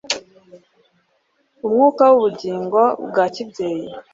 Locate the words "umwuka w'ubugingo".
1.65-2.81